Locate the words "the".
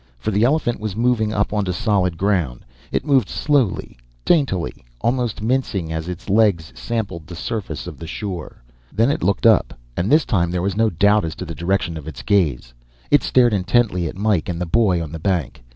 0.31-0.43, 7.27-7.35, 7.99-8.07, 11.45-11.53, 14.59-14.65, 15.11-15.19